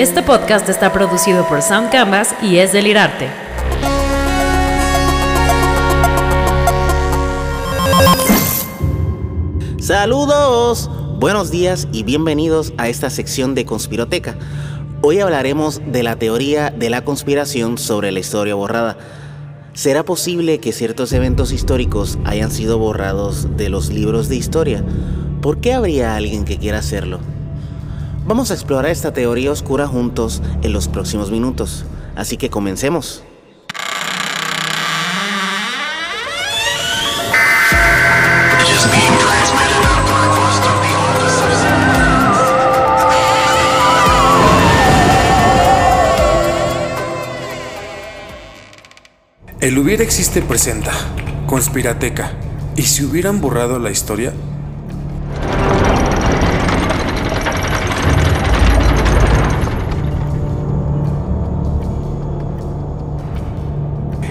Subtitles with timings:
[0.00, 3.28] Este podcast está producido por Sound Canvas y es Delirarte.
[9.78, 14.38] Saludos, buenos días y bienvenidos a esta sección de Conspiroteca.
[15.02, 18.96] Hoy hablaremos de la teoría de la conspiración sobre la historia borrada.
[19.74, 24.82] ¿Será posible que ciertos eventos históricos hayan sido borrados de los libros de historia?
[25.42, 27.20] ¿Por qué habría alguien que quiera hacerlo?
[28.30, 31.84] Vamos a explorar esta teoría oscura juntos en los próximos minutos,
[32.14, 33.24] así que comencemos.
[49.60, 50.92] El hubiera existe presenta,
[51.48, 52.30] conspirateca.
[52.76, 54.32] ¿Y si hubieran borrado la historia?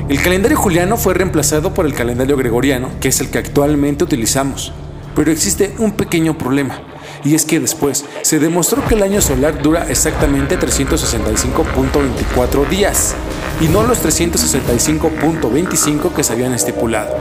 [0.10, 4.74] El calendario juliano fue reemplazado por el calendario gregoriano, que es el que actualmente utilizamos.
[5.16, 6.82] Pero existe un pequeño problema,
[7.24, 13.14] y es que después se demostró que el año solar dura exactamente 365.24 días,
[13.62, 17.16] y no los 365.25 que se habían estipulado.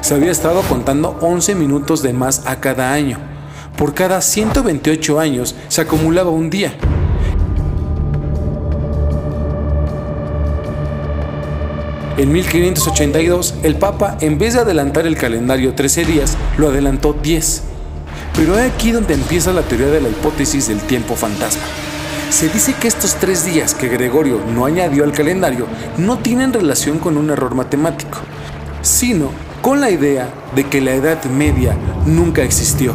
[0.00, 3.20] Se había estado contando 11 minutos de más a cada año.
[3.76, 6.74] Por cada 128 años se acumulaba un día,
[12.18, 17.62] En 1582, el Papa, en vez de adelantar el calendario 13 días, lo adelantó 10.
[18.36, 21.62] Pero es aquí donde empieza la teoría de la hipótesis del tiempo fantasma.
[22.28, 26.98] Se dice que estos tres días que Gregorio no añadió al calendario no tienen relación
[26.98, 28.18] con un error matemático,
[28.82, 29.30] sino
[29.62, 32.92] con la idea de que la Edad Media nunca existió.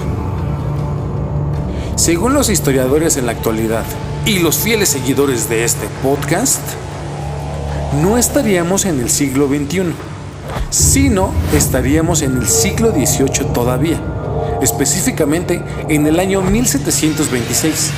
[1.95, 3.83] Según los historiadores en la actualidad
[4.25, 6.61] y los fieles seguidores de este podcast,
[7.93, 9.93] no estaríamos en el siglo XXI,
[10.69, 13.99] sino estaríamos en el siglo XVIII todavía,
[14.61, 17.91] específicamente en el año 1726.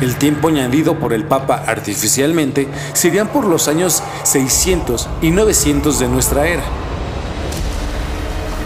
[0.00, 6.08] El tiempo añadido por el Papa artificialmente serían por los años 600 y 900 de
[6.08, 6.64] nuestra era.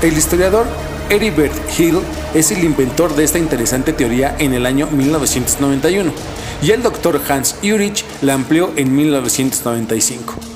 [0.02, 0.66] El historiador
[1.08, 2.00] Heribert Hill
[2.34, 6.12] es el inventor de esta interesante teoría en el año 1991
[6.62, 10.49] y el doctor Hans Urich la amplió en 1995.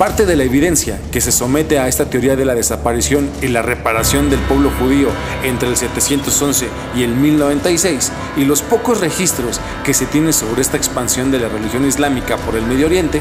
[0.00, 3.60] Parte de la evidencia que se somete a esta teoría de la desaparición y la
[3.60, 5.08] reparación del pueblo judío
[5.44, 10.78] entre el 711 y el 1096 y los pocos registros que se tienen sobre esta
[10.78, 13.20] expansión de la religión islámica por el Medio Oriente,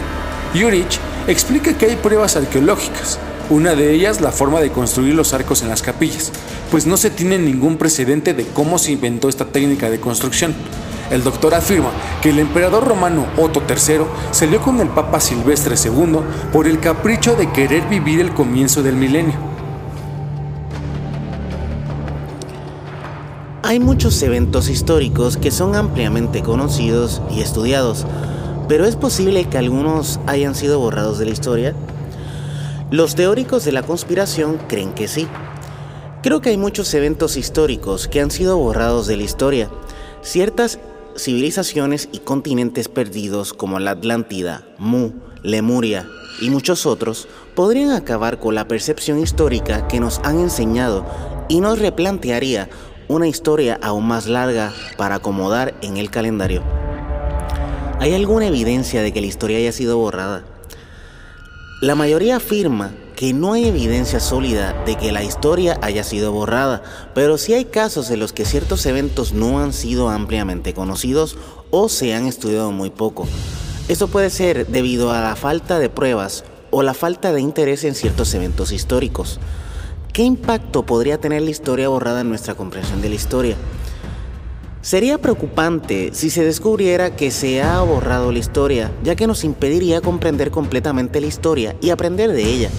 [0.56, 3.20] Urich explica que hay pruebas arqueológicas,
[3.50, 6.32] una de ellas la forma de construir los arcos en las capillas,
[6.72, 10.56] pues no se tiene ningún precedente de cómo se inventó esta técnica de construcción.
[11.12, 11.90] El doctor afirma
[12.22, 16.20] que el emperador romano Otto III salió con el Papa Silvestre II
[16.54, 19.36] por el capricho de querer vivir el comienzo del milenio.
[23.64, 28.06] Hay muchos eventos históricos que son ampliamente conocidos y estudiados,
[28.68, 31.76] pero ¿es posible que algunos hayan sido borrados de la historia?
[32.92, 35.28] Los teóricos de la conspiración creen que sí.
[36.24, 39.70] Creo que hay muchos eventos históricos que han sido borrados de la historia.
[40.22, 40.80] Ciertas
[41.24, 45.12] civilizaciones y continentes perdidos como la Atlántida, Mu,
[45.44, 46.08] Lemuria
[46.42, 51.06] y muchos otros podrían acabar con la percepción histórica que nos han enseñado
[51.50, 52.70] y nos replantearía
[53.08, 56.64] una historia aún más larga para acomodar en el calendario.
[58.00, 60.46] ¿Hay alguna evidencia de que la historia haya sido borrada?
[61.82, 66.82] La mayoría afirma que no hay evidencia sólida de que la historia haya sido borrada,
[67.14, 71.36] pero sí hay casos en los que ciertos eventos no han sido ampliamente conocidos
[71.70, 73.28] o se han estudiado muy poco.
[73.90, 77.94] Esto puede ser debido a la falta de pruebas o la falta de interés en
[77.94, 79.42] ciertos eventos históricos.
[80.14, 83.58] ¿Qué impacto podría tener la historia borrada en nuestra comprensión de la historia?
[84.82, 90.00] Sería preocupante si se descubriera que se ha borrado la historia, ya que nos impediría
[90.00, 92.70] comprender completamente la historia y aprender de ella.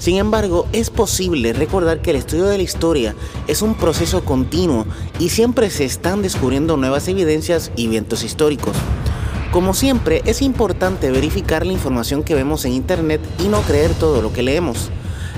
[0.00, 3.14] Sin embargo, es posible recordar que el estudio de la historia
[3.48, 4.86] es un proceso continuo
[5.18, 8.74] y siempre se están descubriendo nuevas evidencias y eventos históricos.
[9.52, 14.22] Como siempre, es importante verificar la información que vemos en Internet y no creer todo
[14.22, 14.88] lo que leemos.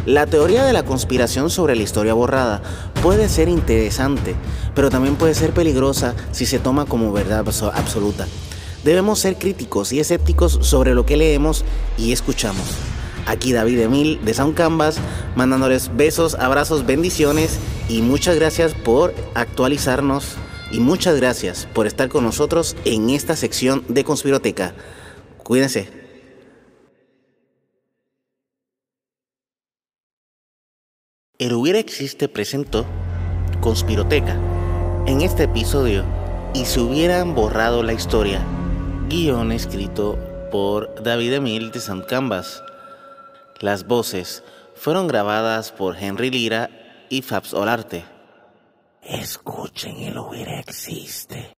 [0.06, 2.62] La teoría de la conspiración sobre la historia borrada
[3.02, 4.36] puede ser interesante,
[4.76, 7.44] pero también puede ser peligrosa si se toma como verdad
[7.74, 8.28] absoluta.
[8.84, 11.64] Debemos ser críticos y escépticos sobre lo que leemos
[11.98, 12.62] y escuchamos.
[13.26, 14.98] Aquí David Emil de Sound Canvas,
[15.36, 17.58] mandándoles besos, abrazos, bendiciones
[17.88, 20.36] y muchas gracias por actualizarnos
[20.70, 24.74] y muchas gracias por estar con nosotros en esta sección de Conspiroteca.
[25.44, 25.88] Cuídense.
[31.38, 32.86] El Hubiera Existe presentó
[33.60, 34.38] Conspiroteca.
[35.06, 36.04] En este episodio,
[36.54, 38.44] y se hubieran borrado la historia,
[39.08, 40.18] guion escrito
[40.50, 42.62] por David Emil de San Canvas.
[43.62, 44.42] Las voces
[44.74, 48.04] fueron grabadas por Henry Lira y Fabs Olarte.
[49.00, 51.54] Escuchen, el hubiera existe.